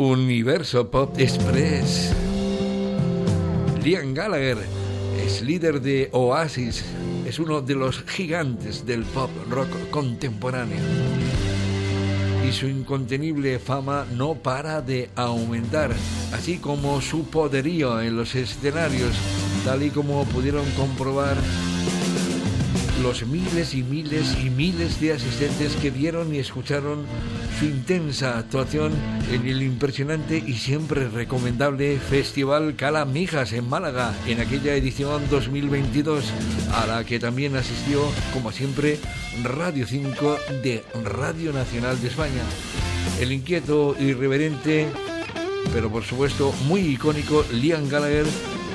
Universo 0.00 0.90
Pop 0.90 1.18
Express. 1.18 2.14
Liam 3.84 4.14
Gallagher 4.14 4.56
es 5.22 5.42
líder 5.42 5.82
de 5.82 6.08
Oasis, 6.12 6.82
es 7.26 7.38
uno 7.38 7.60
de 7.60 7.74
los 7.74 8.02
gigantes 8.04 8.86
del 8.86 9.02
pop 9.02 9.30
rock 9.50 9.68
contemporáneo. 9.90 10.78
Y 12.48 12.50
su 12.52 12.66
incontenible 12.66 13.58
fama 13.58 14.06
no 14.16 14.36
para 14.36 14.80
de 14.80 15.10
aumentar, 15.16 15.92
así 16.32 16.56
como 16.56 17.02
su 17.02 17.24
poderío 17.24 18.00
en 18.00 18.16
los 18.16 18.34
escenarios, 18.34 19.14
tal 19.66 19.82
y 19.82 19.90
como 19.90 20.24
pudieron 20.24 20.64
comprobar 20.78 21.36
los 23.02 23.26
miles 23.26 23.74
y 23.74 23.82
miles 23.82 24.36
y 24.44 24.50
miles 24.50 25.00
de 25.00 25.12
asistentes 25.12 25.74
que 25.76 25.90
vieron 25.90 26.34
y 26.34 26.38
escucharon 26.38 27.04
su 27.58 27.64
intensa 27.66 28.38
actuación 28.38 28.92
en 29.32 29.46
el 29.46 29.62
impresionante 29.62 30.42
y 30.44 30.54
siempre 30.54 31.08
recomendable 31.08 31.98
Festival 31.98 32.76
Cala 32.76 33.04
Mijas 33.04 33.52
en 33.52 33.68
Málaga 33.68 34.14
en 34.26 34.40
aquella 34.40 34.74
edición 34.74 35.22
2022 35.30 36.24
a 36.74 36.86
la 36.86 37.04
que 37.04 37.18
también 37.18 37.56
asistió 37.56 38.02
como 38.32 38.52
siempre 38.52 38.98
Radio 39.42 39.86
5 39.86 40.36
de 40.62 40.84
Radio 41.04 41.52
Nacional 41.52 42.00
de 42.00 42.08
España. 42.08 42.42
El 43.20 43.32
inquieto, 43.32 43.96
irreverente, 43.98 44.88
pero 45.72 45.90
por 45.90 46.04
supuesto 46.04 46.52
muy 46.66 46.80
icónico 46.80 47.44
Liam 47.52 47.88
Gallagher 47.88 48.26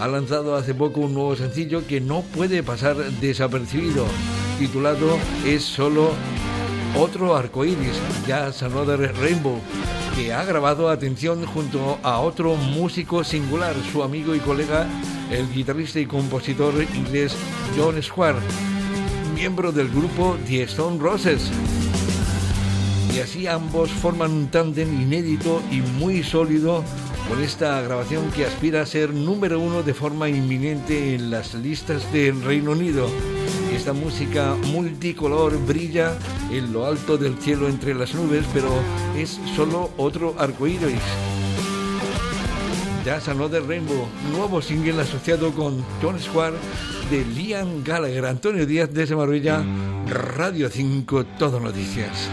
ha 0.00 0.08
lanzado 0.08 0.56
hace 0.56 0.74
poco 0.74 1.00
un 1.00 1.12
nuevo 1.12 1.36
sencillo 1.36 1.86
que 1.86 2.00
no 2.00 2.22
puede 2.22 2.62
pasar 2.62 2.96
desapercibido, 2.96 4.06
titulado 4.58 5.18
Es 5.44 5.62
solo 5.62 6.12
otro 6.98 7.36
arcoíris, 7.36 8.00
Jazz 8.26 8.62
Another 8.62 9.14
Rainbow, 9.20 9.60
que 10.16 10.32
ha 10.32 10.42
grabado 10.44 10.88
atención 10.88 11.44
junto 11.44 11.98
a 12.02 12.18
otro 12.20 12.56
músico 12.56 13.24
singular, 13.24 13.74
su 13.92 14.02
amigo 14.02 14.34
y 14.34 14.38
colega, 14.38 14.86
el 15.30 15.52
guitarrista 15.52 16.00
y 16.00 16.06
compositor 16.06 16.72
inglés 16.94 17.36
John 17.76 18.02
Square, 18.02 18.38
miembro 19.34 19.70
del 19.70 19.90
grupo 19.90 20.38
The 20.46 20.62
Stone 20.62 20.98
Roses. 20.98 21.50
Y 23.14 23.18
así 23.18 23.46
ambos 23.46 23.90
forman 23.90 24.30
un 24.30 24.46
tándem 24.48 25.02
inédito 25.02 25.60
y 25.70 25.82
muy 25.82 26.22
sólido 26.22 26.84
con 27.30 27.40
esta 27.44 27.80
grabación 27.80 28.28
que 28.32 28.44
aspira 28.44 28.82
a 28.82 28.86
ser 28.86 29.14
número 29.14 29.60
uno 29.60 29.84
de 29.84 29.94
forma 29.94 30.28
inminente 30.28 31.14
en 31.14 31.30
las 31.30 31.54
listas 31.54 32.12
del 32.12 32.42
Reino 32.42 32.72
Unido. 32.72 33.08
Esta 33.72 33.92
música 33.92 34.56
multicolor 34.72 35.56
brilla 35.64 36.18
en 36.50 36.72
lo 36.72 36.86
alto 36.86 37.16
del 37.16 37.38
cielo 37.38 37.68
entre 37.68 37.94
las 37.94 38.16
nubes, 38.16 38.44
pero 38.52 38.68
es 39.16 39.38
solo 39.54 39.92
otro 39.96 40.34
arcoíris. 40.38 41.00
Jazz 43.04 43.28
Another 43.28 43.62
Rainbow, 43.62 44.08
nuevo 44.32 44.60
single 44.60 45.00
asociado 45.00 45.52
con 45.52 45.84
John 46.02 46.18
Square 46.18 46.56
de 47.12 47.24
Liam 47.24 47.84
Gallagher, 47.84 48.26
Antonio 48.26 48.66
Díaz 48.66 48.92
de 48.92 49.14
Marbella, 49.14 49.64
Radio 50.08 50.68
5, 50.68 51.26
Todo 51.38 51.60
Noticias. 51.60 52.28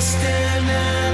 The 0.00 1.09